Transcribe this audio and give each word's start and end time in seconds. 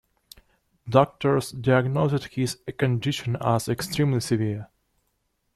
Doctors 0.89 1.51
diagnosed 1.51 2.25
his 2.33 2.57
condition 2.79 3.37
as 3.39 3.69
"extremely 3.69 4.19
severe". 4.19 4.67